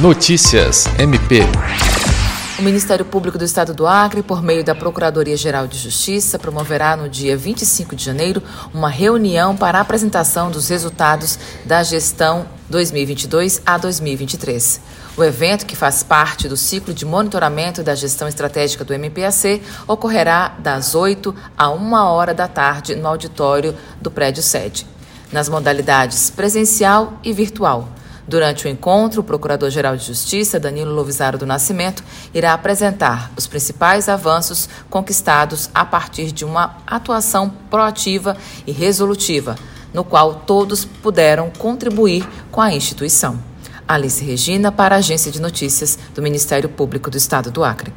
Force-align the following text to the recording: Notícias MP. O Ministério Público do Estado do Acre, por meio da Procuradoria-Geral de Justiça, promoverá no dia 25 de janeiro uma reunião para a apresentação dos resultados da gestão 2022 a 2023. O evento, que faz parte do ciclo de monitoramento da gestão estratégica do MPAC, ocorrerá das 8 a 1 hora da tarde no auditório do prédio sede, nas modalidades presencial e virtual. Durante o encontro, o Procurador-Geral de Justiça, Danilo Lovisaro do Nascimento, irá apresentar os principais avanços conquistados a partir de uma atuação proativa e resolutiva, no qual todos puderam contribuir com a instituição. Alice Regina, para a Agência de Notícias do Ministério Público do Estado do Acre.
Notícias 0.00 0.86
MP. 0.98 1.40
O 2.58 2.62
Ministério 2.62 3.04
Público 3.04 3.36
do 3.36 3.44
Estado 3.44 3.74
do 3.74 3.86
Acre, 3.86 4.22
por 4.22 4.42
meio 4.42 4.64
da 4.64 4.74
Procuradoria-Geral 4.74 5.66
de 5.66 5.76
Justiça, 5.76 6.38
promoverá 6.38 6.96
no 6.96 7.06
dia 7.06 7.36
25 7.36 7.94
de 7.94 8.02
janeiro 8.02 8.42
uma 8.72 8.88
reunião 8.88 9.54
para 9.54 9.76
a 9.76 9.82
apresentação 9.82 10.50
dos 10.50 10.70
resultados 10.70 11.38
da 11.66 11.82
gestão 11.82 12.46
2022 12.70 13.60
a 13.66 13.76
2023. 13.76 14.80
O 15.18 15.22
evento, 15.22 15.66
que 15.66 15.76
faz 15.76 16.02
parte 16.02 16.48
do 16.48 16.56
ciclo 16.56 16.94
de 16.94 17.04
monitoramento 17.04 17.82
da 17.82 17.94
gestão 17.94 18.26
estratégica 18.26 18.82
do 18.82 18.94
MPAC, 18.94 19.60
ocorrerá 19.86 20.54
das 20.60 20.94
8 20.94 21.34
a 21.58 21.70
1 21.70 21.92
hora 21.92 22.32
da 22.32 22.48
tarde 22.48 22.94
no 22.94 23.06
auditório 23.06 23.76
do 24.00 24.10
prédio 24.10 24.42
sede, 24.42 24.86
nas 25.30 25.46
modalidades 25.46 26.30
presencial 26.30 27.20
e 27.22 27.34
virtual. 27.34 27.99
Durante 28.30 28.64
o 28.64 28.70
encontro, 28.70 29.22
o 29.22 29.24
Procurador-Geral 29.24 29.96
de 29.96 30.06
Justiça, 30.06 30.60
Danilo 30.60 30.94
Lovisaro 30.94 31.36
do 31.36 31.44
Nascimento, 31.44 32.04
irá 32.32 32.52
apresentar 32.52 33.32
os 33.36 33.48
principais 33.48 34.08
avanços 34.08 34.68
conquistados 34.88 35.68
a 35.74 35.84
partir 35.84 36.30
de 36.30 36.44
uma 36.44 36.76
atuação 36.86 37.50
proativa 37.68 38.36
e 38.64 38.70
resolutiva, 38.70 39.56
no 39.92 40.04
qual 40.04 40.32
todos 40.46 40.84
puderam 40.84 41.50
contribuir 41.58 42.24
com 42.52 42.60
a 42.60 42.72
instituição. 42.72 43.36
Alice 43.88 44.22
Regina, 44.22 44.70
para 44.70 44.94
a 44.94 44.98
Agência 44.98 45.32
de 45.32 45.40
Notícias 45.40 45.98
do 46.14 46.22
Ministério 46.22 46.68
Público 46.68 47.10
do 47.10 47.16
Estado 47.16 47.50
do 47.50 47.64
Acre. 47.64 47.92